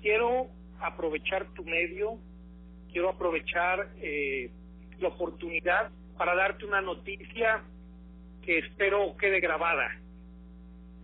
quiero 0.00 0.48
aprovechar 0.80 1.46
tu 1.54 1.64
medio, 1.64 2.18
quiero 2.90 3.10
aprovechar 3.10 3.88
eh, 4.00 4.50
la 4.98 5.08
oportunidad 5.08 5.90
para 6.16 6.34
darte 6.34 6.64
una 6.64 6.80
noticia 6.80 7.62
que 8.42 8.58
espero 8.58 9.16
quede 9.16 9.40
grabada. 9.40 9.90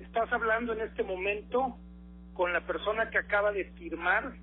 Estás 0.00 0.32
hablando 0.32 0.72
en 0.72 0.82
este 0.82 1.02
momento 1.02 1.76
con 2.34 2.52
la 2.52 2.60
persona 2.62 3.10
que 3.10 3.18
acaba 3.18 3.52
de 3.52 3.64
firmar 3.72 4.34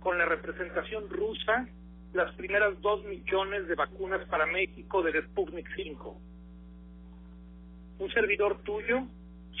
con 0.00 0.18
la 0.18 0.26
representación 0.26 1.08
rusa 1.08 1.68
las 2.12 2.32
primeras 2.34 2.80
dos 2.80 3.04
millones 3.04 3.68
de 3.68 3.74
vacunas 3.74 4.26
para 4.28 4.46
México 4.46 5.02
de 5.02 5.22
Sputnik 5.22 5.68
5. 5.76 6.20
Un 7.98 8.10
servidor 8.12 8.62
tuyo, 8.62 9.06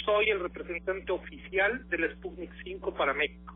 soy 0.08 0.30
el 0.30 0.40
representante 0.40 1.12
oficial 1.12 1.86
del 1.90 2.10
Sputnik 2.14 2.50
5 2.64 2.94
para 2.94 3.12
México. 3.12 3.54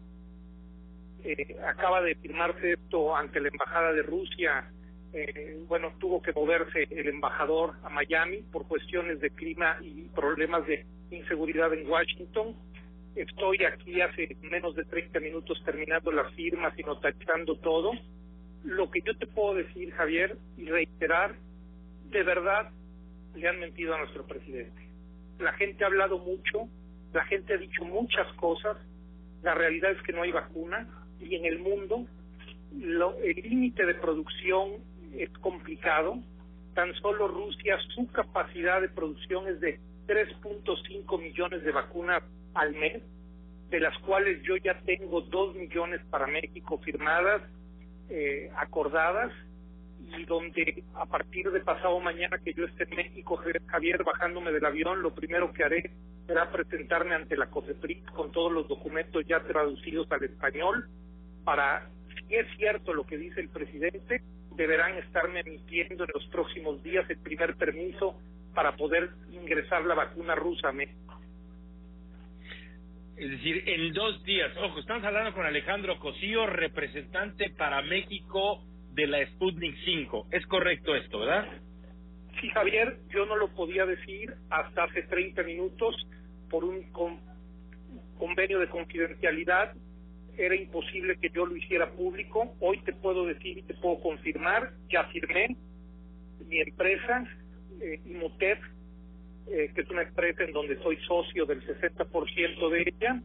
Eh, 1.25 1.57
acaba 1.67 2.03
de 2.03 2.15
firmarse 2.17 2.73
esto 2.73 3.17
ante 3.17 3.41
la 3.41 3.49
Embajada 3.49 3.95
de 3.95 4.03
Rusia. 4.03 4.71
Eh, 5.15 5.63
bueno, 5.67 5.95
tuvo 5.99 6.21
que 6.21 6.33
moverse 6.35 6.89
el 6.91 7.09
embajador 7.09 7.77
a 7.83 7.89
Miami 7.89 8.43
por 8.53 8.69
cuestiones 8.69 9.21
de 9.21 9.31
clima 9.31 9.79
y 9.81 10.03
problemas 10.15 10.67
de 10.67 10.85
inseguridad 11.11 11.73
en 11.73 11.89
Washington 11.89 12.55
Estoy 13.15 13.59
aquí 13.65 14.01
hace 14.01 14.37
menos 14.41 14.75
de 14.75 14.85
30 14.85 15.21
minutos 15.21 15.63
terminando 15.65 16.11
las 16.13 16.33
firmas 16.35 16.79
y 16.79 16.83
notando 16.83 17.57
todo. 17.57 17.93
Lo 18.65 18.91
que 18.91 19.03
yo 19.03 19.15
te 19.19 19.27
puedo 19.27 19.55
decir, 19.55 19.93
Javier, 19.93 20.39
y 20.57 20.65
reiterar, 20.65 21.35
de 22.11 22.23
verdad 22.23 22.71
le 23.35 23.49
han 23.49 23.61
mentido 23.61 23.95
a 23.95 23.99
nuestro 23.99 24.27
presidente. 24.27 24.82
La 25.39 25.53
gente 25.55 25.85
ha 25.85 25.89
hablado 25.89 26.19
mucho, 26.19 26.69
la 27.13 27.25
gente 27.25 27.55
ha 27.55 27.57
dicho 27.57 27.85
muchas 27.85 28.27
cosas, 28.35 28.77
la 29.43 29.55
realidad 29.55 29.91
es 29.93 30.03
que 30.03 30.13
no 30.13 30.23
hay 30.23 30.33
vacuna 30.33 30.89
y 31.21 31.35
en 31.35 31.45
el 31.45 31.59
mundo 31.59 32.07
lo, 32.79 33.19
el 33.19 33.37
límite 33.37 33.85
de 33.85 33.95
producción 33.95 34.83
es 35.17 35.31
complicado. 35.39 36.17
Tan 36.75 36.95
solo 36.95 37.29
Rusia, 37.29 37.79
su 37.95 38.11
capacidad 38.11 38.81
de 38.81 38.89
producción 38.89 39.47
es 39.47 39.61
de 39.61 39.79
3.5 40.07 41.21
millones 41.21 41.63
de 41.65 41.73
vacunas 41.73 42.23
al 42.55 42.73
mes, 42.75 43.03
de 43.71 43.81
las 43.81 43.97
cuales 43.99 44.43
yo 44.43 44.57
ya 44.57 44.81
tengo 44.81 45.21
dos 45.23 45.55
millones 45.55 46.01
para 46.11 46.27
México 46.27 46.79
firmadas, 46.79 47.43
eh, 48.09 48.51
acordadas, 48.57 49.33
y 50.17 50.25
donde 50.25 50.85
a 50.95 51.07
partir 51.07 51.51
de 51.51 51.61
pasado 51.61 51.99
mañana 52.01 52.39
que 52.39 52.53
yo 52.55 52.65
esté 52.65 52.85
en 52.85 52.97
México, 52.97 53.41
Javier, 53.67 54.05
bajándome 54.05 54.53
del 54.53 54.65
avión, 54.65 55.03
lo 55.03 55.15
primero 55.15 55.53
que 55.53 55.65
haré 55.65 55.91
será 56.27 56.51
presentarme 56.51 57.15
ante 57.15 57.37
la 57.37 57.47
COFEPRIS 57.47 58.07
con 58.11 58.33
todos 58.33 58.53
los 58.53 58.69
documentos 58.69 59.25
ya 59.27 59.41
traducidos 59.41 60.11
al 60.13 60.25
español 60.25 60.89
para, 61.45 61.89
si 62.29 62.37
es 62.37 62.47
cierto 62.57 62.95
lo 62.95 63.05
que 63.05 63.19
dice 63.19 63.41
el 63.41 63.49
presidente, 63.49 64.23
deberán 64.57 64.97
estarme 64.99 65.41
emitiendo 65.41 66.05
en 66.05 66.11
los 66.15 66.27
próximos 66.29 66.83
días 66.83 67.09
el 67.09 67.19
primer 67.19 67.57
permiso 67.57 68.17
para 68.55 68.77
poder 68.77 69.11
ingresar 69.33 69.85
la 69.85 69.95
vacuna 69.95 70.35
rusa 70.35 70.69
a 70.69 70.73
México. 70.73 71.21
Es 73.17 73.31
decir, 73.31 73.63
en 73.69 73.93
dos 73.93 74.23
días. 74.25 74.53
Ojo, 74.57 74.81
estamos 74.81 75.05
hablando 75.05 75.33
con 75.33 75.47
Alejandro 75.47 75.99
Cosío, 75.99 76.47
representante 76.47 77.51
para 77.51 77.83
México 77.83 78.65
de 78.95 79.07
la 79.07 79.27
Sputnik 79.27 79.77
5. 79.85 80.29
¿Es 80.31 80.47
correcto 80.47 80.95
esto, 80.95 81.21
verdad? 81.21 81.47
Sí, 82.41 82.49
Javier, 82.51 82.99
yo 83.11 83.27
no 83.27 83.37
lo 83.37 83.49
podía 83.49 83.87
decir 83.87 84.35
hasta 84.51 84.85
hace 84.85 85.03
30 85.03 85.43
minutos 85.45 85.95
por 86.51 86.65
un 86.65 86.83
convenio 88.19 88.59
de 88.59 88.69
confidencialidad. 88.69 89.75
Era 90.37 90.55
imposible 90.55 91.19
que 91.19 91.31
yo 91.31 91.47
lo 91.47 91.57
hiciera 91.57 91.91
público. 91.93 92.55
Hoy 92.61 92.79
te 92.81 92.93
puedo 92.93 93.27
decir 93.27 93.59
y 93.59 93.63
te 93.63 93.75
puedo 93.75 94.01
confirmar, 94.01 94.73
ya 94.91 95.05
firmé 95.05 95.57
mi 96.49 96.61
empresa, 96.61 97.25
eh, 97.81 98.01
eh, 99.47 99.71
que 99.75 99.81
es 99.81 99.91
una 99.91 100.03
empresa 100.03 100.45
en 100.45 100.53
donde 100.53 100.83
soy 100.83 100.97
socio 101.07 101.47
del 101.47 101.65
60% 101.67 102.71
de 102.71 102.83
ella. 102.83 103.23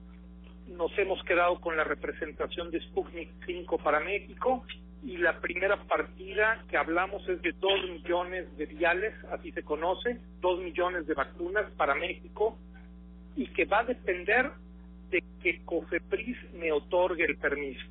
Nos 0.68 0.98
hemos 0.98 1.24
quedado 1.24 1.60
con 1.60 1.78
la 1.78 1.84
representación 1.86 2.72
de 2.72 2.82
Sputnik 2.82 3.30
5 3.46 3.78
para 3.78 4.02
México 4.02 4.66
y 5.08 5.16
la 5.16 5.40
primera 5.40 5.78
partida 5.84 6.62
que 6.70 6.76
hablamos 6.76 7.28
es 7.30 7.42
de 7.42 7.54
2 7.54 7.72
millones 7.92 8.58
de 8.58 8.66
viales, 8.66 9.14
así 9.32 9.54
se 9.54 9.64
conoce, 9.64 10.20
2 10.42 10.60
millones 10.60 11.08
de 11.08 11.14
vacunas 11.14 11.72
para 11.78 11.96
México 11.96 12.58
y 13.38 13.48
que 13.48 13.64
va 13.64 13.80
a 13.80 13.84
depender 13.86 14.52
de 15.10 15.24
que 15.42 15.64
COFEPRIS 15.64 16.54
me 16.56 16.74
otorgue 16.74 17.24
el 17.24 17.38
permiso. 17.38 17.86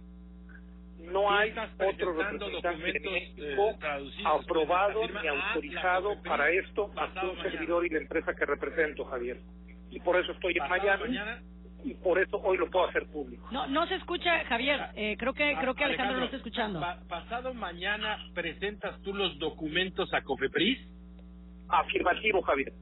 No 1.11 1.33
hay 1.33 1.55
otro 1.79 2.13
representante 2.13 2.69
de 2.69 2.77
México 2.77 3.79
eh, 3.79 4.23
aprobado 4.27 5.01
ni 5.09 5.27
autorizado 5.27 6.23
para 6.23 6.51
esto 6.51 6.89
más 6.89 7.13
que 7.13 7.27
un 7.27 7.41
servidor 7.41 7.87
y 7.87 7.89
la 7.89 8.01
empresa 8.01 8.35
que 8.35 8.45
represento, 8.45 9.07
Javier. 9.07 9.41
Y 9.91 10.01
por 10.01 10.17
eso 10.19 10.33
estoy 10.33 10.53
en 10.59 10.69
Miami. 10.69 11.19
Y 11.87 11.95
por 11.95 12.19
eso 12.19 12.37
hoy 12.43 12.59
lo 12.59 12.69
puedo 12.69 12.89
hacer 12.89 13.07
público. 13.07 13.49
No, 13.53 13.69
no 13.69 13.87
se 13.87 13.95
escucha, 13.95 14.45
Javier. 14.47 14.81
Eh, 14.97 15.17
creo 15.17 15.33
que 15.33 15.57
creo 15.61 15.75
que 15.75 15.85
Alejandro, 15.85 16.19
no 16.19 16.25
está 16.25 16.37
escuchando. 16.37 16.85
pasado 17.09 17.55
mañana 17.55 18.19
presentas 18.35 19.01
tú 19.03 19.15
los 19.15 19.39
documentos 19.39 20.13
a 20.13 20.23
Cofepris. 20.23 20.79
Afirmativo, 21.69 22.43
Javier. 22.43 22.73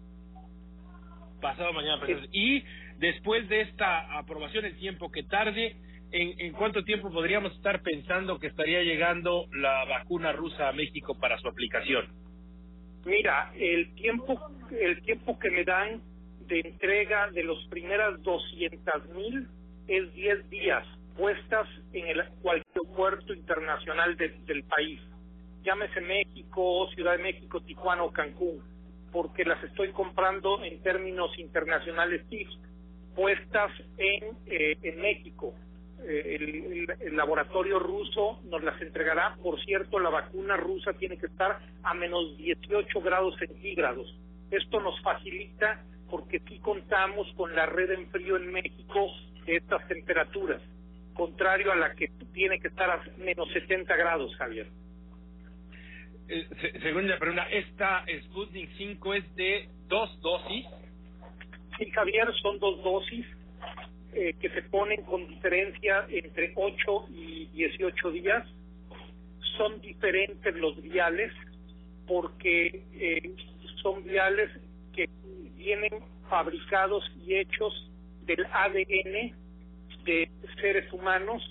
Pasado 1.41 1.73
mañana 1.75 2.01
presentas. 2.01 2.31
Y 2.33 2.65
después 2.99 3.47
de 3.51 3.61
esta 3.61 4.19
aprobación, 4.19 4.65
el 4.65 4.77
tiempo 4.79 5.13
que 5.13 5.23
tarde, 5.25 5.77
¿en, 6.11 6.53
cuánto 6.55 6.83
tiempo 6.83 7.11
podríamos 7.11 7.53
estar 7.57 7.83
pensando 7.83 8.39
que 8.39 8.47
estaría 8.47 8.83
llegando 8.83 9.47
la 9.53 9.85
vacuna 9.85 10.33
rusa 10.33 10.71
a 10.71 10.73
México 10.73 11.19
para 11.21 11.39
su 11.41 11.49
aplicación? 11.49 12.07
Mira, 13.05 13.53
el 13.55 13.95
tiempo, 13.97 14.41
el 14.71 15.03
tiempo 15.03 15.39
que 15.39 15.51
me 15.51 15.65
dan 15.65 16.01
de 16.47 16.61
entrega 16.61 17.31
de 17.31 17.43
los 17.43 17.65
primeras 17.69 18.23
200 18.23 19.09
mil 19.11 19.49
es 19.87 20.13
10 20.15 20.51
días 20.51 20.87
puestas 21.17 21.69
en 21.93 22.07
el, 22.09 22.25
cualquier 22.43 22.85
puerto 22.97 23.35
internacional 23.35 24.17
del 24.17 24.65
país. 24.65 25.01
Llámese 25.63 26.01
México, 26.01 26.89
Ciudad 26.95 27.17
de 27.17 27.23
México, 27.23 27.61
Tijuana 27.61 28.03
o 28.03 28.13
Cancún, 28.13 28.63
porque 29.13 29.45
las 29.45 29.63
estoy 29.65 29.93
comprando 29.93 30.63
en 30.65 30.83
términos 30.83 31.39
internacionales 31.39 32.23
puestas 33.15 33.71
en, 33.97 34.37
eh, 34.47 34.77
en 34.83 35.01
México 35.01 35.55
el, 36.07 36.87
el, 37.01 37.17
laboratorio 37.17 37.79
ruso 37.79 38.41
nos 38.45 38.63
las 38.63 38.81
entregará. 38.81 39.37
Por 39.43 39.63
cierto, 39.65 39.99
la 39.99 40.11
vacuna 40.11 40.57
rusa 40.57 40.93
tiene 40.95 41.17
que 41.17 41.27
estar 41.27 41.59
a 41.83 41.95
menos 41.95 42.37
18 42.37 43.01
grados 43.01 43.37
centígrados. 43.39 44.15
Esto 44.51 44.81
nos 44.81 45.01
facilita 45.03 45.83
porque 46.11 46.41
sí 46.49 46.59
contamos 46.59 47.33
con 47.37 47.55
la 47.55 47.67
red 47.67 47.91
en 47.91 48.11
frío 48.11 48.37
en 48.37 48.53
México 48.53 49.11
de 49.47 49.57
estas 49.57 49.87
temperaturas, 49.89 50.61
contrario 51.15 51.73
a 51.73 51.77
la 51.77 51.95
que 51.95 52.09
tiene 52.33 52.59
que 52.61 52.69
estar 52.69 52.91
a 52.91 53.03
menos 53.19 53.51
70 53.53 53.95
grados, 53.97 54.35
Javier. 54.37 54.67
Eh, 56.29 56.47
segunda 56.83 57.19
pregunta, 57.19 57.47
¿esta 57.51 58.05
Sputnik 58.25 58.71
5 58.79 59.15
es 59.15 59.37
de 59.37 59.69
dos 59.89 60.21
dosis? 60.21 60.67
Sí, 61.79 61.91
Javier, 61.91 62.33
son 62.41 62.59
dos 62.59 62.83
dosis 62.83 63.27
eh, 64.15 64.35
que 64.41 64.49
se 64.51 64.63
ponen 64.63 65.03
con 65.03 65.27
diferencia 65.29 66.07
entre 66.09 66.53
8 66.55 67.07
y 67.11 67.47
18 67.47 68.11
días. 68.13 68.47
Son 69.59 69.81
diferentes 69.81 70.55
los 70.55 70.81
viales 70.81 71.33
porque 72.07 72.83
eh, 72.95 73.35
son 73.83 74.05
viales 74.05 74.51
que 74.95 75.09
vienen 75.65 76.05
fabricados 76.29 77.05
y 77.25 77.37
hechos 77.37 77.91
del 78.27 78.45
ADN 78.47 79.35
de 80.05 80.31
seres 80.61 80.93
humanos 80.93 81.43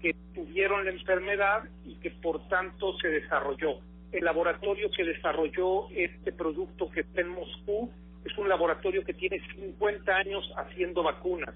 que 0.00 0.14
tuvieron 0.34 0.84
la 0.84 0.92
enfermedad 0.92 1.64
y 1.84 1.96
que 1.96 2.10
por 2.10 2.46
tanto 2.48 2.96
se 2.98 3.08
desarrolló. 3.08 3.80
El 4.12 4.24
laboratorio 4.24 4.90
que 4.90 5.04
desarrolló 5.04 5.88
este 5.90 6.32
producto 6.32 6.90
que 6.90 7.00
está 7.00 7.20
en 7.20 7.28
Moscú 7.28 7.90
es 8.24 8.36
un 8.38 8.48
laboratorio 8.48 9.04
que 9.04 9.14
tiene 9.14 9.40
50 9.54 10.14
años 10.14 10.52
haciendo 10.56 11.02
vacunas 11.02 11.54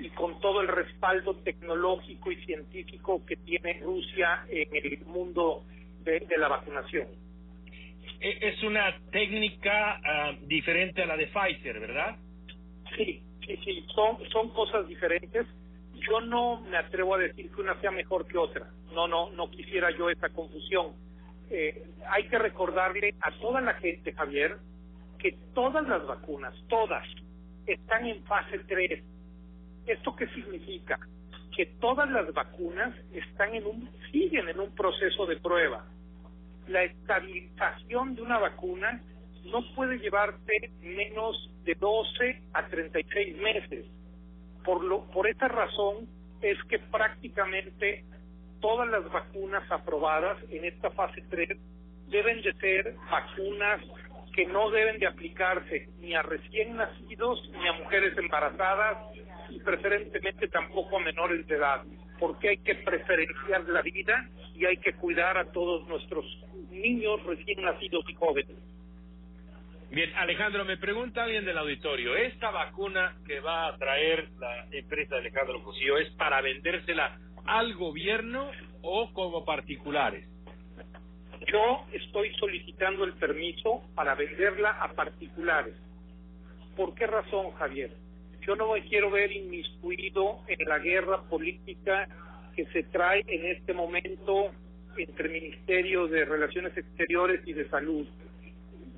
y 0.00 0.08
con 0.10 0.40
todo 0.40 0.60
el 0.62 0.68
respaldo 0.68 1.36
tecnológico 1.36 2.32
y 2.32 2.36
científico 2.44 3.24
que 3.26 3.36
tiene 3.36 3.80
Rusia 3.82 4.44
en 4.48 4.74
el 4.74 5.00
mundo 5.06 5.64
de, 6.04 6.26
la 6.38 6.48
vacunación. 6.48 7.06
E, 8.20 8.48
es 8.48 8.62
una 8.62 8.96
técnica 9.10 10.00
ah, 10.04 10.32
diferente 10.42 11.02
a 11.02 11.06
la 11.06 11.16
de 11.16 11.26
Pfizer, 11.28 11.80
¿verdad? 11.80 12.16
Sí, 12.96 13.22
sí, 13.46 13.56
sí, 13.64 13.86
son, 13.94 14.18
son 14.30 14.50
cosas 14.50 14.86
diferentes. 14.88 15.46
Yo 15.94 16.20
no 16.20 16.60
me 16.62 16.76
atrevo 16.76 17.14
a 17.14 17.18
decir 17.18 17.50
que 17.50 17.60
una 17.60 17.80
sea 17.80 17.90
mejor 17.90 18.26
que 18.26 18.38
otra. 18.38 18.70
No, 18.94 19.06
no, 19.08 19.30
no 19.30 19.50
quisiera 19.50 19.90
yo 19.90 20.10
esa 20.10 20.28
confusión. 20.30 20.94
Eh, 21.50 21.84
hay 22.10 22.28
que 22.28 22.38
recordarle 22.38 23.14
a 23.20 23.30
toda 23.40 23.60
la 23.60 23.74
gente, 23.74 24.12
Javier, 24.12 24.56
que 25.18 25.36
todas 25.54 25.86
las 25.86 26.06
vacunas, 26.06 26.54
todas, 26.68 27.06
están 27.66 28.06
en 28.06 28.24
fase 28.24 28.58
3 28.66 29.04
¿Esto 29.86 30.16
qué 30.16 30.26
significa? 30.28 30.98
que 31.54 31.66
todas 31.66 32.10
las 32.10 32.32
vacunas 32.32 32.94
están 33.12 33.54
en 33.54 33.66
un 33.66 33.88
siguen 34.10 34.48
en 34.48 34.58
un 34.58 34.74
proceso 34.74 35.26
de 35.26 35.36
prueba. 35.36 35.84
La 36.68 36.84
estabilización 36.84 38.14
de 38.14 38.22
una 38.22 38.38
vacuna 38.38 39.00
no 39.44 39.60
puede 39.74 39.98
llevarte 39.98 40.70
menos 40.80 41.50
de 41.64 41.74
12 41.74 42.42
a 42.54 42.66
36 42.66 43.36
meses. 43.38 43.86
Por 44.64 44.84
lo 44.84 45.04
por 45.10 45.28
esta 45.28 45.48
razón 45.48 46.08
es 46.40 46.62
que 46.64 46.78
prácticamente 46.78 48.04
todas 48.60 48.88
las 48.88 49.10
vacunas 49.10 49.68
aprobadas 49.70 50.38
en 50.50 50.64
esta 50.64 50.90
fase 50.90 51.22
3 51.28 51.58
deben 52.08 52.42
de 52.42 52.52
ser 52.54 52.94
vacunas 53.10 53.80
que 54.34 54.46
no 54.46 54.70
deben 54.70 54.98
de 54.98 55.06
aplicarse 55.06 55.88
ni 56.00 56.14
a 56.14 56.22
recién 56.22 56.76
nacidos 56.76 57.50
ni 57.50 57.68
a 57.68 57.72
mujeres 57.74 58.16
embarazadas 58.16 58.98
y 59.50 59.58
preferentemente 59.60 60.48
tampoco 60.48 60.96
a 60.96 61.00
menores 61.00 61.46
de 61.46 61.56
edad, 61.56 61.82
porque 62.18 62.50
hay 62.50 62.58
que 62.58 62.74
preferenciar 62.76 63.68
la 63.68 63.82
vida 63.82 64.28
y 64.54 64.64
hay 64.64 64.78
que 64.78 64.94
cuidar 64.94 65.36
a 65.36 65.52
todos 65.52 65.86
nuestros 65.88 66.24
niños 66.72 67.22
recién 67.24 67.62
nacidos 67.62 68.04
y 68.08 68.14
jóvenes. 68.14 68.56
Bien, 69.90 70.10
Alejandro, 70.16 70.64
me 70.64 70.78
pregunta 70.78 71.22
alguien 71.22 71.44
del 71.44 71.58
auditorio, 71.58 72.16
¿esta 72.16 72.50
vacuna 72.50 73.14
que 73.26 73.40
va 73.40 73.68
a 73.68 73.76
traer 73.76 74.26
la 74.38 74.66
empresa 74.70 75.16
de 75.16 75.20
Alejandro 75.20 75.62
Cosío 75.62 75.98
es 75.98 76.10
para 76.14 76.40
vendérsela 76.40 77.18
al 77.44 77.74
gobierno 77.74 78.50
o 78.80 79.12
como 79.12 79.44
particulares? 79.44 80.26
Yo 81.46 81.84
estoy 81.92 82.32
solicitando 82.36 83.04
el 83.04 83.12
permiso 83.14 83.82
para 83.94 84.14
venderla 84.14 84.70
a 84.70 84.92
particulares. 84.94 85.74
¿Por 86.74 86.94
qué 86.94 87.06
razón, 87.06 87.50
Javier? 87.52 87.90
Yo 88.46 88.56
no 88.56 88.72
me 88.72 88.82
quiero 88.88 89.10
ver 89.10 89.30
inmiscuido 89.30 90.40
en 90.48 90.68
la 90.68 90.78
guerra 90.78 91.22
política 91.28 92.08
que 92.56 92.64
se 92.66 92.84
trae 92.84 93.24
en 93.26 93.56
este 93.56 93.74
momento 93.74 94.52
entre 94.96 95.28
Ministerio 95.28 96.06
de 96.08 96.24
Relaciones 96.24 96.76
Exteriores 96.76 97.40
y 97.46 97.52
de 97.52 97.68
Salud. 97.68 98.06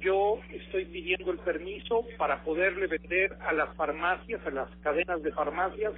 Yo 0.00 0.38
estoy 0.50 0.84
pidiendo 0.86 1.32
el 1.32 1.38
permiso 1.38 2.04
para 2.18 2.42
poderle 2.44 2.86
vender 2.86 3.36
a 3.46 3.52
las 3.52 3.74
farmacias, 3.76 4.44
a 4.46 4.50
las 4.50 4.70
cadenas 4.82 5.22
de 5.22 5.32
farmacias. 5.32 5.92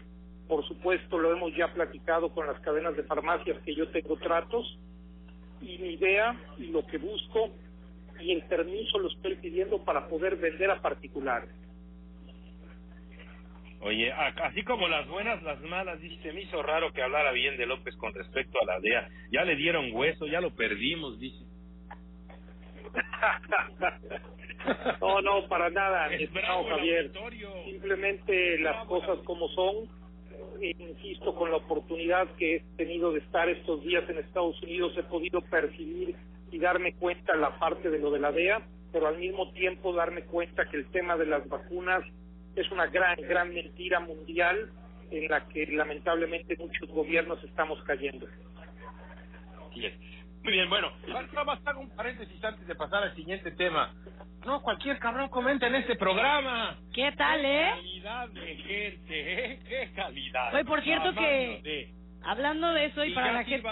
Por 0.46 0.66
supuesto, 0.66 1.18
lo 1.18 1.32
hemos 1.32 1.56
ya 1.56 1.72
platicado 1.72 2.30
con 2.30 2.46
las 2.46 2.60
cadenas 2.60 2.96
de 2.96 3.02
farmacias 3.02 3.58
que 3.64 3.74
yo 3.74 3.88
tengo 3.88 4.16
tratos 4.16 4.78
y 5.60 5.78
mi 5.78 5.94
idea 5.94 6.40
y 6.58 6.66
lo 6.66 6.86
que 6.86 6.98
busco 6.98 7.50
y 8.20 8.32
el 8.32 8.42
permiso 8.42 8.98
lo 8.98 9.08
estoy 9.08 9.36
pidiendo 9.36 9.84
para 9.84 10.08
poder 10.08 10.36
vender 10.36 10.70
a 10.70 10.80
particulares. 10.80 11.50
Oye, 13.80 14.12
así 14.12 14.62
como 14.64 14.88
las 14.88 15.06
buenas, 15.08 15.42
las 15.42 15.60
malas, 15.62 16.00
dice, 16.00 16.32
me 16.32 16.42
hizo 16.42 16.62
raro 16.62 16.92
que 16.92 17.02
hablara 17.02 17.32
bien 17.32 17.56
de 17.56 17.66
López 17.66 17.96
con 17.96 18.12
respecto 18.14 18.58
a 18.62 18.66
la 18.66 18.80
DEA. 18.80 19.08
Ya 19.30 19.44
le 19.44 19.56
dieron 19.56 19.90
hueso, 19.92 20.26
ya 20.26 20.40
lo 20.40 20.54
perdimos, 20.54 21.18
dice. 21.20 21.44
no, 25.00 25.20
no, 25.20 25.48
para 25.48 25.70
nada, 25.70 26.08
no, 26.48 26.64
Javier. 26.64 27.12
Simplemente 27.64 28.58
las 28.60 28.86
cosas 28.86 29.18
como 29.24 29.48
son 29.48 29.88
insisto, 30.60 31.34
con 31.34 31.50
la 31.50 31.58
oportunidad 31.58 32.28
que 32.36 32.56
he 32.56 32.60
tenido 32.76 33.12
de 33.12 33.20
estar 33.20 33.48
estos 33.48 33.82
días 33.82 34.08
en 34.08 34.18
Estados 34.18 34.60
Unidos, 34.62 34.92
he 34.96 35.02
podido 35.02 35.40
percibir 35.42 36.16
y 36.50 36.58
darme 36.58 36.94
cuenta 36.94 37.36
la 37.36 37.58
parte 37.58 37.90
de 37.90 37.98
lo 37.98 38.10
de 38.10 38.20
la 38.20 38.32
DEA, 38.32 38.62
pero 38.92 39.08
al 39.08 39.18
mismo 39.18 39.52
tiempo 39.52 39.92
darme 39.92 40.22
cuenta 40.22 40.68
que 40.68 40.78
el 40.78 40.90
tema 40.90 41.16
de 41.16 41.26
las 41.26 41.46
vacunas 41.48 42.02
es 42.56 42.70
una 42.70 42.86
gran, 42.86 43.16
gran 43.20 43.52
mentira 43.52 44.00
mundial 44.00 44.70
en 45.10 45.28
la 45.28 45.46
que 45.46 45.66
lamentablemente 45.66 46.56
muchos 46.56 46.88
gobiernos 46.88 47.42
estamos 47.44 47.82
cayendo. 47.84 48.26
Muy 50.42 50.52
bien, 50.52 50.70
bueno, 50.70 50.90
vamos 51.34 51.58
a 51.58 51.60
hacer 51.60 51.76
un 51.76 51.90
paréntesis 51.90 52.42
antes 52.42 52.66
de 52.66 52.74
pasar 52.74 53.02
al 53.02 53.14
siguiente 53.14 53.50
tema. 53.52 53.94
No, 54.44 54.62
cualquier 54.62 54.98
cabrón 54.98 55.28
comenta 55.28 55.66
en 55.66 55.74
este 55.74 55.96
programa. 55.96 56.78
¿Qué 56.94 57.12
tal, 57.12 57.44
eh? 57.44 57.70
calidad 57.74 58.28
de 58.28 58.56
gente, 58.56 59.44
¿eh? 59.44 59.60
Qué 59.68 59.92
calidad. 59.94 60.54
Oye, 60.54 60.64
por 60.64 60.82
cierto 60.82 61.12
que... 61.14 61.92
Hablando 62.22 62.72
de 62.72 62.86
eso 62.86 63.04
y, 63.04 63.12
para 63.12 63.32
la 63.32 63.44
gente... 63.44 63.68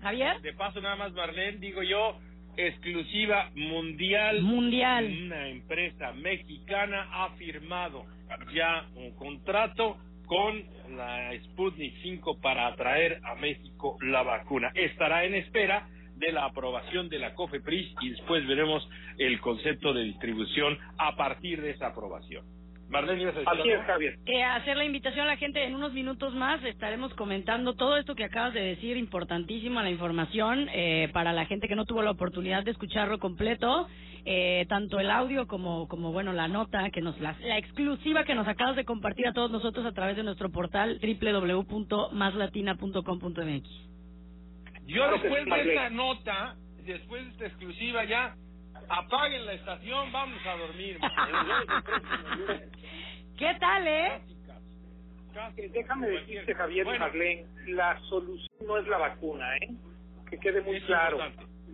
Javier. 0.00 0.40
De 0.40 0.52
paso 0.52 0.80
nada 0.80 0.94
más, 0.94 1.12
Marlene, 1.12 1.58
digo 1.58 1.82
yo, 1.82 2.20
exclusiva 2.58 3.50
mundial. 3.54 4.42
Mundial. 4.42 5.06
Una 5.26 5.48
empresa 5.48 6.12
mexicana 6.12 7.08
ha 7.12 7.30
firmado 7.36 8.04
ya 8.52 8.86
un 8.96 9.12
contrato 9.12 9.96
con 10.26 10.62
la 10.96 11.32
Sputnik 11.44 11.94
5 12.02 12.40
para 12.40 12.66
atraer 12.66 13.20
a 13.24 13.36
México 13.36 13.96
la 14.02 14.22
vacuna. 14.22 14.70
Estará 14.74 15.24
en 15.24 15.34
espera 15.34 15.88
de 16.16 16.32
la 16.32 16.44
aprobación 16.44 17.08
de 17.08 17.20
la 17.20 17.32
COFEPRIS 17.34 17.94
y 18.00 18.10
después 18.10 18.46
veremos 18.46 18.86
el 19.18 19.40
concepto 19.40 19.94
de 19.94 20.02
distribución 20.02 20.76
a 20.98 21.16
partir 21.16 21.62
de 21.62 21.70
esa 21.70 21.88
aprobación. 21.88 22.57
Marlene, 22.88 23.22
¿ibas 23.22 23.36
a 23.36 23.40
decir 23.40 23.78
Javier. 23.86 24.18
Eh, 24.24 24.42
hacer 24.42 24.76
la 24.76 24.84
invitación 24.84 25.26
a 25.26 25.30
la 25.30 25.36
gente 25.36 25.62
en 25.62 25.74
unos 25.74 25.92
minutos 25.92 26.34
más. 26.34 26.64
Estaremos 26.64 27.12
comentando 27.14 27.74
todo 27.74 27.98
esto 27.98 28.14
que 28.14 28.24
acabas 28.24 28.54
de 28.54 28.62
decir, 28.62 28.96
importantísima 28.96 29.82
la 29.82 29.90
información 29.90 30.70
eh, 30.72 31.10
para 31.12 31.34
la 31.34 31.44
gente 31.44 31.68
que 31.68 31.76
no 31.76 31.84
tuvo 31.84 32.02
la 32.02 32.12
oportunidad 32.12 32.64
de 32.64 32.70
escucharlo 32.70 33.18
completo. 33.18 33.88
Eh, 34.24 34.64
tanto 34.68 34.98
el 35.00 35.10
audio 35.10 35.46
como, 35.46 35.86
como 35.88 36.12
bueno, 36.12 36.32
la 36.32 36.48
nota, 36.48 36.90
que 36.90 37.00
nos 37.00 37.18
la, 37.20 37.36
la 37.40 37.58
exclusiva 37.58 38.24
que 38.24 38.34
nos 38.34 38.48
acabas 38.48 38.76
de 38.76 38.84
compartir 38.84 39.26
a 39.26 39.32
todos 39.32 39.50
nosotros 39.50 39.86
a 39.86 39.92
través 39.92 40.16
de 40.16 40.22
nuestro 40.22 40.50
portal 40.50 41.00
www.maslatina.com.mx. 41.00 43.68
Yo 44.86 45.10
después 45.12 45.44
de 45.44 45.60
esta 45.60 45.90
nota, 45.90 46.56
después 46.84 47.24
de 47.24 47.30
esta 47.30 47.46
exclusiva 47.46 48.04
ya, 48.04 48.34
apaguen 48.88 49.46
la 49.46 49.52
estación, 49.52 50.12
vamos 50.12 50.40
a 50.46 50.56
dormir. 50.56 50.98
¿Qué 53.38 53.56
tal, 53.60 53.86
eh? 53.86 54.20
Déjame 55.72 56.08
decirte, 56.08 56.54
Javier 56.54 56.86
y 56.86 56.98
Marlene, 56.98 57.46
la 57.68 58.00
solución 58.08 58.48
no 58.66 58.78
es 58.78 58.88
la 58.88 58.98
vacuna, 58.98 59.56
¿eh? 59.58 59.68
Que 60.28 60.38
quede 60.38 60.62
muy 60.62 60.80
claro. 60.82 61.18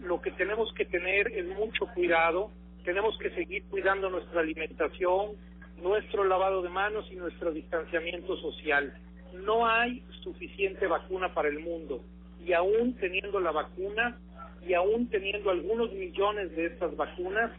Lo 0.00 0.20
que 0.20 0.32
tenemos 0.32 0.72
que 0.74 0.84
tener 0.84 1.28
es 1.28 1.46
mucho 1.46 1.86
cuidado, 1.94 2.50
tenemos 2.84 3.16
que 3.18 3.30
seguir 3.30 3.64
cuidando 3.70 4.10
nuestra 4.10 4.40
alimentación, 4.40 5.36
nuestro 5.76 6.24
lavado 6.24 6.62
de 6.62 6.68
manos 6.68 7.06
y 7.10 7.16
nuestro 7.16 7.52
distanciamiento 7.52 8.36
social. 8.36 8.92
No 9.32 9.66
hay 9.66 10.04
suficiente 10.22 10.86
vacuna 10.86 11.32
para 11.32 11.48
el 11.48 11.60
mundo 11.60 12.04
y 12.44 12.52
aún 12.52 12.94
teniendo 12.96 13.40
la 13.40 13.52
vacuna 13.52 14.18
y 14.66 14.74
aún 14.74 15.08
teniendo 15.08 15.50
algunos 15.50 15.92
millones 15.92 16.54
de 16.56 16.66
estas 16.66 16.96
vacunas, 16.96 17.50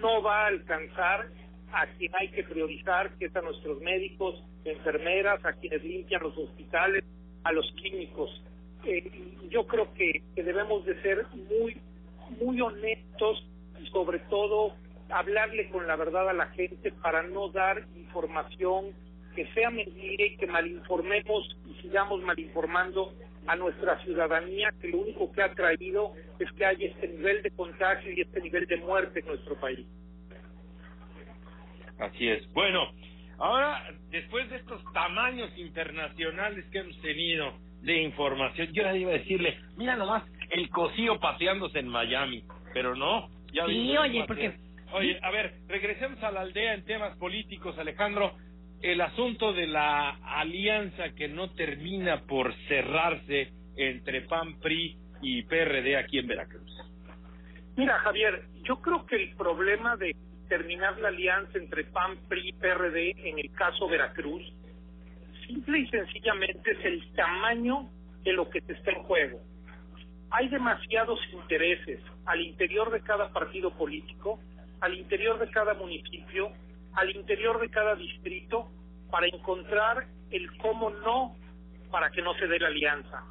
no 0.00 0.22
va 0.22 0.44
a 0.44 0.46
alcanzar 0.48 1.28
a 1.72 1.86
quien 1.98 2.12
hay 2.18 2.28
que 2.28 2.44
priorizar, 2.44 3.10
que 3.18 3.26
es 3.26 3.36
a 3.36 3.42
nuestros 3.42 3.80
médicos, 3.80 4.42
enfermeras, 4.64 5.44
a 5.44 5.52
quienes 5.52 5.82
limpian 5.84 6.22
los 6.22 6.36
hospitales, 6.36 7.04
a 7.44 7.52
los 7.52 7.70
químicos. 7.72 8.42
Eh, 8.84 9.10
yo 9.50 9.66
creo 9.66 9.92
que, 9.94 10.22
que 10.34 10.42
debemos 10.42 10.84
de 10.86 11.00
ser 11.02 11.26
muy, 11.48 11.76
muy 12.40 12.60
honestos 12.60 13.46
y 13.80 13.86
sobre 13.88 14.18
todo 14.20 14.74
hablarle 15.10 15.68
con 15.70 15.86
la 15.86 15.96
verdad 15.96 16.28
a 16.28 16.32
la 16.32 16.46
gente 16.46 16.92
para 16.92 17.22
no 17.22 17.48
dar 17.50 17.86
información 17.96 18.86
que 19.34 19.46
sea 19.52 19.70
mentira 19.70 20.24
y 20.24 20.36
que 20.36 20.46
malinformemos 20.46 21.56
y 21.68 21.82
sigamos 21.82 22.22
malinformando 22.22 23.12
a 23.46 23.56
nuestra 23.56 23.98
ciudadanía 24.04 24.72
que 24.80 24.88
lo 24.88 24.98
único 24.98 25.32
que 25.32 25.42
ha 25.42 25.52
traído 25.54 26.12
es 26.38 26.50
que 26.52 26.64
haya 26.64 26.86
este 26.86 27.08
nivel 27.08 27.42
de 27.42 27.50
contagio 27.50 28.12
y 28.12 28.20
este 28.20 28.40
nivel 28.40 28.66
de 28.66 28.76
muerte 28.78 29.20
en 29.20 29.26
nuestro 29.26 29.58
país. 29.58 29.86
Así 31.98 32.28
es. 32.28 32.50
Bueno, 32.52 32.92
ahora, 33.38 33.92
después 34.10 34.48
de 34.50 34.56
estos 34.56 34.82
tamaños 34.92 35.50
internacionales 35.58 36.64
que 36.70 36.78
hemos 36.78 37.00
tenido 37.00 37.52
de 37.82 38.02
información, 38.02 38.68
yo 38.72 38.82
le 38.84 38.98
iba 38.98 39.10
a 39.10 39.18
decirle, 39.18 39.58
mira 39.76 39.96
nomás, 39.96 40.24
el 40.50 40.68
cosío 40.70 41.18
paseándose 41.18 41.78
en 41.78 41.88
Miami, 41.88 42.44
pero 42.72 42.94
no. 42.94 43.28
Ya 43.52 43.66
sí, 43.66 43.96
oye, 43.96 44.24
porque... 44.26 44.54
Oye, 44.92 45.20
a 45.22 45.30
ver, 45.30 45.54
regresemos 45.68 46.20
a 46.24 46.32
la 46.32 46.40
aldea 46.40 46.74
en 46.74 46.84
temas 46.84 47.16
políticos, 47.16 47.78
Alejandro 47.78 48.34
el 48.82 49.00
asunto 49.00 49.52
de 49.52 49.66
la 49.66 50.10
alianza 50.40 51.10
que 51.14 51.28
no 51.28 51.50
termina 51.50 52.22
por 52.22 52.54
cerrarse 52.66 53.52
entre 53.76 54.22
PAN, 54.22 54.58
PRI 54.60 54.96
y 55.22 55.42
PRD 55.42 55.96
aquí 55.96 56.18
en 56.18 56.26
Veracruz. 56.26 56.70
Mira, 57.76 57.98
Javier, 57.98 58.42
yo 58.62 58.80
creo 58.80 59.06
que 59.06 59.16
el 59.16 59.36
problema 59.36 59.96
de 59.96 60.16
terminar 60.48 60.98
la 60.98 61.08
alianza 61.08 61.58
entre 61.58 61.84
PAN, 61.84 62.18
PRI 62.28 62.48
y 62.48 62.52
PRD 62.52 63.28
en 63.28 63.38
el 63.38 63.52
caso 63.52 63.88
Veracruz, 63.88 64.42
simple 65.46 65.80
y 65.80 65.86
sencillamente 65.88 66.72
es 66.72 66.84
el 66.84 67.12
tamaño 67.12 67.88
de 68.22 68.32
lo 68.32 68.48
que 68.48 68.60
se 68.62 68.72
está 68.72 68.92
en 68.92 69.02
juego. 69.02 69.40
Hay 70.30 70.48
demasiados 70.48 71.18
intereses 71.32 72.00
al 72.24 72.40
interior 72.40 72.90
de 72.90 73.00
cada 73.02 73.32
partido 73.32 73.70
político, 73.76 74.38
al 74.80 74.94
interior 74.94 75.38
de 75.38 75.50
cada 75.50 75.74
municipio, 75.74 76.52
al 76.94 77.10
interior 77.14 77.60
de 77.60 77.70
cada 77.70 77.94
distrito 77.94 78.68
para 79.10 79.26
encontrar 79.26 80.06
el 80.30 80.56
cómo 80.58 80.90
no 80.90 81.36
para 81.90 82.10
que 82.10 82.22
no 82.22 82.34
se 82.34 82.46
dé 82.46 82.58
la 82.58 82.68
alianza. 82.68 83.24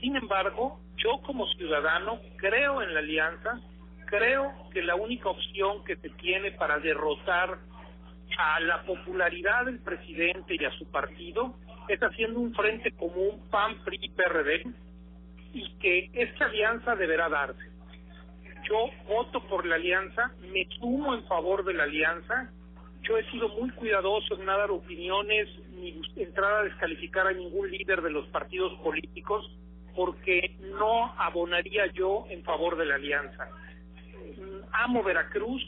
Sin 0.00 0.16
embargo, 0.16 0.80
yo 0.96 1.20
como 1.22 1.46
ciudadano 1.48 2.20
creo 2.36 2.82
en 2.82 2.94
la 2.94 3.00
alianza, 3.00 3.60
creo 4.06 4.52
que 4.72 4.82
la 4.82 4.94
única 4.94 5.28
opción 5.28 5.84
que 5.84 5.96
se 5.96 6.10
tiene 6.10 6.52
para 6.52 6.78
derrotar 6.78 7.58
a 8.38 8.60
la 8.60 8.82
popularidad 8.82 9.66
del 9.66 9.80
presidente 9.80 10.56
y 10.58 10.64
a 10.64 10.70
su 10.78 10.90
partido 10.90 11.54
es 11.88 12.00
haciendo 12.00 12.40
un 12.40 12.54
frente 12.54 12.92
común 12.92 13.42
PAN, 13.50 13.76
PRI 13.84 13.98
y 14.00 14.08
PRD 14.10 14.62
y 15.52 15.74
que 15.78 16.10
esta 16.12 16.46
alianza 16.46 16.96
deberá 16.96 17.28
darse. 17.28 17.70
Yo 18.68 18.90
voto 19.06 19.46
por 19.46 19.66
la 19.66 19.76
alianza, 19.76 20.32
me 20.52 20.66
sumo 20.78 21.14
en 21.14 21.24
favor 21.26 21.64
de 21.64 21.74
la 21.74 21.84
alianza. 21.84 22.50
Yo 23.04 23.18
he 23.18 23.30
sido 23.30 23.48
muy 23.50 23.70
cuidadoso 23.70 24.34
en 24.34 24.46
no 24.46 24.58
dar 24.58 24.70
opiniones 24.70 25.48
ni 25.72 26.00
entrar 26.16 26.54
a 26.54 26.62
descalificar 26.62 27.26
a 27.26 27.32
ningún 27.32 27.70
líder 27.70 28.00
de 28.00 28.10
los 28.10 28.26
partidos 28.28 28.72
políticos 28.80 29.50
porque 29.94 30.56
no 30.78 31.12
abonaría 31.18 31.86
yo 31.92 32.24
en 32.30 32.42
favor 32.44 32.76
de 32.76 32.86
la 32.86 32.94
alianza. 32.96 33.48
Amo 34.72 35.02
Veracruz, 35.02 35.62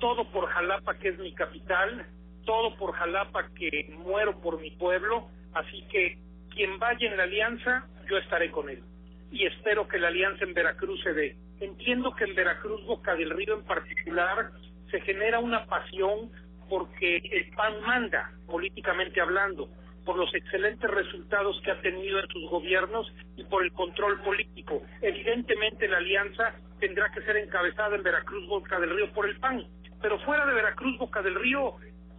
todo 0.00 0.30
por 0.30 0.46
Jalapa, 0.46 0.98
que 0.98 1.08
es 1.08 1.18
mi 1.18 1.32
capital, 1.34 2.06
todo 2.44 2.76
por 2.76 2.92
Jalapa, 2.92 3.48
que 3.54 3.94
muero 3.98 4.40
por 4.40 4.60
mi 4.60 4.70
pueblo, 4.70 5.28
así 5.52 5.82
que 5.90 6.18
quien 6.50 6.78
vaya 6.78 7.08
en 7.08 7.16
la 7.16 7.24
alianza, 7.24 7.86
yo 8.08 8.16
estaré 8.16 8.50
con 8.50 8.70
él. 8.70 8.82
Y 9.30 9.44
espero 9.44 9.86
que 9.86 9.98
la 9.98 10.08
alianza 10.08 10.44
en 10.44 10.54
Veracruz 10.54 11.02
se 11.02 11.12
dé. 11.12 11.36
Entiendo 11.60 12.14
que 12.14 12.24
en 12.24 12.34
Veracruz, 12.34 12.84
Boca 12.86 13.14
del 13.14 13.30
Río 13.30 13.54
en 13.54 13.64
particular, 13.64 14.50
se 14.90 15.00
genera 15.00 15.38
una 15.38 15.66
pasión 15.66 16.30
porque 16.68 17.16
el 17.18 17.50
PAN 17.54 17.80
manda, 17.82 18.30
políticamente 18.46 19.20
hablando, 19.20 19.68
por 20.04 20.16
los 20.16 20.32
excelentes 20.34 20.88
resultados 20.90 21.60
que 21.62 21.70
ha 21.70 21.80
tenido 21.80 22.20
en 22.20 22.28
sus 22.28 22.48
gobiernos 22.48 23.12
y 23.36 23.44
por 23.44 23.64
el 23.64 23.72
control 23.72 24.20
político. 24.22 24.82
Evidentemente 25.02 25.88
la 25.88 25.98
alianza 25.98 26.54
tendrá 26.78 27.10
que 27.12 27.22
ser 27.22 27.36
encabezada 27.36 27.96
en 27.96 28.02
Veracruz, 28.02 28.46
Boca 28.46 28.78
del 28.78 28.90
Río 28.90 29.12
por 29.12 29.28
el 29.28 29.38
PAN, 29.38 29.66
pero 30.00 30.18
fuera 30.20 30.46
de 30.46 30.54
Veracruz, 30.54 30.98
Boca 30.98 31.22
del 31.22 31.34
Río, 31.34 31.74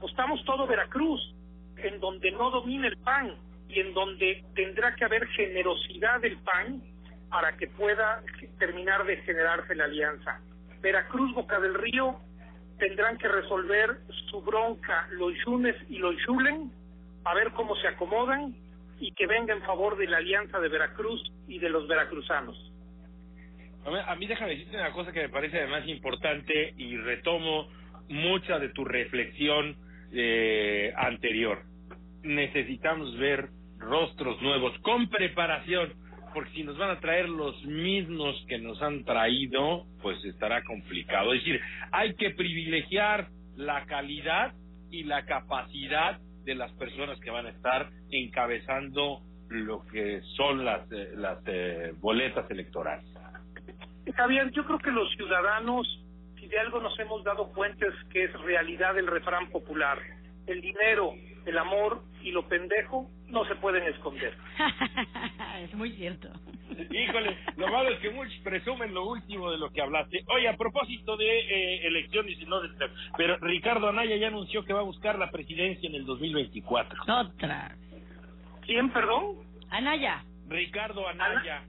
estamos 0.05 0.43
todo 0.45 0.67
Veracruz, 0.67 1.33
en 1.77 1.99
donde 1.99 2.31
no 2.31 2.51
domina 2.51 2.87
el 2.87 2.97
PAN 2.97 3.35
y 3.69 3.79
en 3.79 3.93
donde 3.93 4.43
tendrá 4.55 4.95
que 4.95 5.05
haber 5.05 5.25
generosidad 5.27 6.19
del 6.21 6.37
PAN 6.39 6.81
para 7.29 7.55
que 7.55 7.67
pueda 7.67 8.21
terminar 8.57 9.05
de 9.05 9.17
generarse 9.17 9.75
la 9.75 9.85
alianza. 9.85 10.41
Veracruz, 10.81 11.33
Boca 11.33 11.59
del 11.59 11.73
Río, 11.73 12.19
tendrán 12.77 13.17
que 13.17 13.27
resolver 13.27 13.97
su 14.29 14.41
bronca 14.41 15.07
los 15.11 15.33
Yunes 15.45 15.75
y 15.89 15.97
los 15.97 16.15
Yulen, 16.25 16.71
a 17.25 17.33
ver 17.33 17.51
cómo 17.51 17.75
se 17.77 17.87
acomodan 17.87 18.55
y 18.99 19.11
que 19.13 19.27
venga 19.27 19.53
en 19.53 19.61
favor 19.63 19.97
de 19.97 20.07
la 20.07 20.17
alianza 20.17 20.59
de 20.59 20.69
Veracruz 20.69 21.21
y 21.47 21.59
de 21.59 21.69
los 21.69 21.87
veracruzanos. 21.87 22.71
A 23.85 24.15
mí 24.15 24.27
déjame 24.27 24.51
decirte 24.51 24.75
una 24.75 24.91
cosa 24.91 25.13
que 25.13 25.21
me 25.21 25.29
parece 25.29 25.59
además 25.59 25.87
importante 25.87 26.73
y 26.77 26.97
retomo 26.97 27.69
mucha 28.09 28.59
de 28.59 28.69
tu 28.69 28.83
reflexión 28.83 29.77
eh, 30.11 30.93
anterior. 30.97 31.63
Necesitamos 32.23 33.17
ver 33.17 33.47
rostros 33.77 34.41
nuevos 34.41 34.77
con 34.79 35.09
preparación, 35.09 35.93
porque 36.33 36.51
si 36.51 36.63
nos 36.63 36.77
van 36.77 36.91
a 36.91 36.99
traer 36.99 37.29
los 37.29 37.63
mismos 37.65 38.35
que 38.47 38.57
nos 38.57 38.81
han 38.81 39.03
traído, 39.03 39.85
pues 40.01 40.23
estará 40.25 40.63
complicado. 40.63 41.33
Es 41.33 41.43
decir, 41.43 41.61
hay 41.91 42.15
que 42.15 42.31
privilegiar 42.31 43.27
la 43.55 43.85
calidad 43.85 44.53
y 44.91 45.03
la 45.03 45.25
capacidad 45.25 46.19
de 46.43 46.55
las 46.55 46.71
personas 46.73 47.19
que 47.19 47.29
van 47.29 47.45
a 47.45 47.49
estar 47.49 47.89
encabezando 48.09 49.21
lo 49.49 49.85
que 49.85 50.21
son 50.35 50.63
las, 50.63 50.91
eh, 50.91 51.11
las 51.15 51.39
eh, 51.45 51.93
boletas 51.99 52.49
electorales. 52.49 53.05
Javier, 54.15 54.51
yo 54.51 54.65
creo 54.65 54.79
que 54.79 54.91
los 54.91 55.09
ciudadanos, 55.15 55.85
si 56.39 56.47
de 56.47 56.57
algo 56.59 56.79
nos 56.79 56.97
hemos 56.99 57.23
dado 57.23 57.49
cuenta 57.49 57.85
es 57.85 58.09
que 58.09 58.23
es 58.23 58.33
realidad 58.41 58.97
el 58.97 59.07
refrán 59.07 59.49
popular. 59.49 59.99
El 60.45 60.61
dinero, 60.61 61.13
el 61.45 61.57
amor 61.57 62.03
y 62.23 62.31
lo 62.31 62.47
pendejo 62.47 63.09
no 63.27 63.45
se 63.45 63.55
pueden 63.55 63.83
esconder. 63.83 64.35
es 65.61 65.73
muy 65.73 65.91
cierto. 65.93 66.29
Híjole, 66.91 67.37
lo 67.57 67.67
malo 67.67 67.89
es 67.89 67.99
que 67.99 68.09
muchos 68.09 68.37
presumen 68.43 68.93
lo 68.93 69.05
último 69.07 69.51
de 69.51 69.57
lo 69.57 69.69
que 69.71 69.81
hablaste. 69.81 70.23
Oye, 70.27 70.47
a 70.47 70.55
propósito 70.55 71.17
de 71.17 71.25
eh, 71.25 71.87
elecciones 71.87 72.39
y 72.39 72.45
no 72.45 72.61
de... 72.61 72.69
Pero 73.17 73.37
Ricardo 73.37 73.89
Anaya 73.89 74.15
ya 74.15 74.27
anunció 74.27 74.63
que 74.63 74.73
va 74.73 74.79
a 74.79 74.83
buscar 74.83 75.17
la 75.17 75.29
presidencia 75.31 75.89
en 75.89 75.95
el 75.95 76.05
2024. 76.05 77.01
Otra. 77.03 77.75
¿Quién, 78.65 78.91
perdón? 78.91 79.37
Anaya. 79.69 80.23
Ricardo 80.47 81.07
Anaya. 81.07 81.63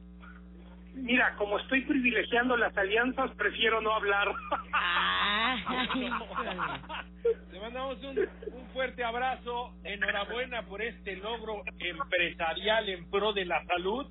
Mira, 0.94 1.34
como 1.36 1.58
estoy 1.58 1.82
privilegiando 1.82 2.56
las 2.56 2.76
alianzas, 2.76 3.30
prefiero 3.36 3.80
no 3.80 3.92
hablar. 3.92 4.28
Te 7.50 7.60
mandamos 7.60 8.02
un, 8.02 8.18
un 8.18 8.66
fuerte 8.72 9.04
abrazo. 9.04 9.74
Enhorabuena 9.84 10.62
por 10.62 10.82
este 10.82 11.16
logro 11.16 11.62
empresarial 11.78 12.88
en 12.88 13.10
pro 13.10 13.32
de 13.32 13.44
la 13.44 13.64
salud. 13.64 14.06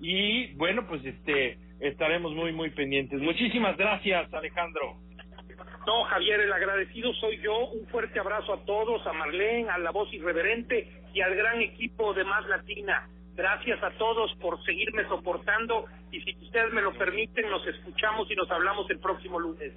Y 0.00 0.54
bueno, 0.54 0.86
pues 0.86 1.04
este 1.04 1.58
estaremos 1.80 2.32
muy, 2.34 2.52
muy 2.52 2.70
pendientes. 2.70 3.20
Muchísimas 3.20 3.76
gracias, 3.76 4.32
Alejandro. 4.32 4.96
No, 5.86 6.04
Javier, 6.04 6.40
el 6.40 6.52
agradecido 6.52 7.14
soy 7.14 7.38
yo. 7.40 7.68
Un 7.68 7.86
fuerte 7.86 8.20
abrazo 8.20 8.52
a 8.52 8.64
todos, 8.64 9.06
a 9.06 9.12
Marlene, 9.12 9.70
a 9.70 9.78
la 9.78 9.90
voz 9.90 10.12
irreverente 10.12 10.88
y 11.14 11.20
al 11.20 11.34
gran 11.34 11.62
equipo 11.62 12.12
de 12.14 12.24
Más 12.24 12.46
Latina. 12.46 13.08
Gracias 13.34 13.82
a 13.82 13.90
todos 13.92 14.34
por 14.40 14.62
seguirme 14.64 15.06
soportando 15.08 15.86
y 16.10 16.20
si 16.20 16.36
ustedes 16.42 16.72
me 16.72 16.82
lo 16.82 16.92
permiten, 16.92 17.48
nos 17.48 17.64
escuchamos 17.66 18.30
y 18.30 18.34
nos 18.34 18.50
hablamos 18.50 18.90
el 18.90 18.98
próximo 18.98 19.38
lunes. 19.38 19.72